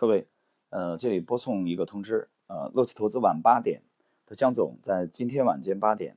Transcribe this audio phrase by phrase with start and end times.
[0.00, 0.26] 各位，
[0.70, 3.82] 呃，这里播送一个通知，呃，乐奇投资晚八点
[4.24, 6.16] 的江总在今天晚间八点，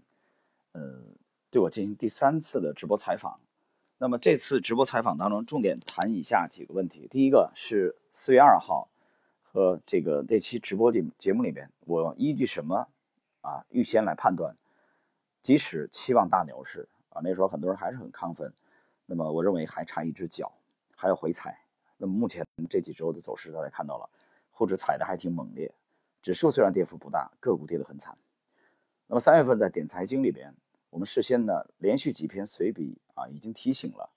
[0.71, 1.01] 呃，
[1.51, 3.41] 对我进行第三次的直播采访。
[3.97, 7.09] 那么这次直播采访当中，重点谈以下几个问题。
[7.11, 8.87] 第一个是四月二号
[9.41, 12.87] 和这个那期直播节节目里边，我依据什么
[13.41, 14.55] 啊预先来判断，
[15.41, 18.53] 即使期望大牛市啊，那时候很多人还是很亢奋，
[19.05, 20.49] 那么我认为还差一只脚，
[20.95, 21.62] 还要回踩。
[22.03, 24.09] 那么目前这几周的走势，大家看到了，
[24.51, 25.73] 沪指踩的还挺猛烈，
[26.21, 28.17] 指数虽然跌幅不大，个股跌得很惨。
[29.07, 30.53] 那么三月份在点财经里边，
[30.89, 34.09] 我们事先呢连续几篇随笔啊，已经提醒了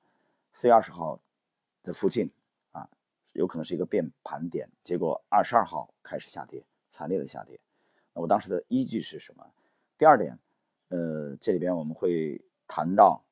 [0.53, 1.21] 四月二十号
[1.85, 2.29] 的附近
[2.73, 2.91] 啊，
[3.35, 4.69] 有可能是一个变盘点。
[4.83, 7.57] 结果二十二号开始下跌，惨烈的下跌。
[8.13, 9.47] 那我当时的依据是什么？
[9.97, 10.37] 第二点，
[10.89, 13.23] 呃，这里边我们会谈到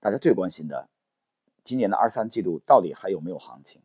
[0.00, 0.88] 大家最关心的。
[1.64, 3.80] 今年的二三季度到底还有没有行情？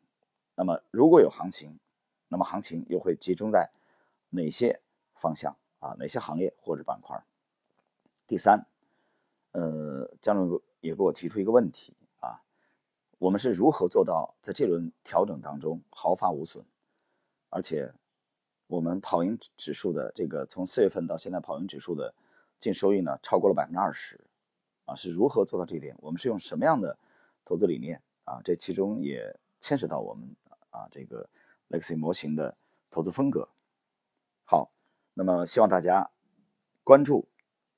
[0.55, 1.79] 那么如果有行情，
[2.29, 3.69] 那么行情又会集中在
[4.29, 4.81] 哪些
[5.15, 5.95] 方向啊？
[5.99, 7.21] 哪些行业或者板块？
[8.25, 8.65] 第三，
[9.51, 12.41] 呃，江总也给我提出一个问题啊，
[13.19, 16.65] 我们是如何做到在这轮调整当中毫发无损？
[17.49, 17.93] 而且
[18.67, 22.13] 我们跑赢指数的这个从四月份到现在跑赢指数的
[22.59, 24.19] 净收益呢，超过了百分之二十
[24.85, 25.95] 啊，是如何做到这一点？
[25.99, 26.97] 我们是用什么样的？
[27.45, 30.35] 投资理念啊，这其中也牵涉到我们
[30.71, 31.29] 啊这个
[31.69, 32.57] Legacy 模型的
[32.89, 33.47] 投资风格。
[34.43, 34.71] 好，
[35.13, 36.09] 那么希望大家
[36.83, 37.27] 关注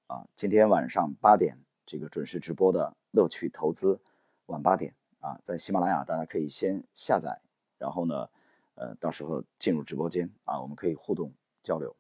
[0.07, 3.99] 啊，今天晚上八点这个准时直播的乐趣投资
[4.47, 7.39] 晚八点啊，在喜马拉雅大家可以先下载，
[7.77, 8.29] 然后呢，
[8.75, 11.95] 呃，到时候进入直播间啊，我们可以互动交流。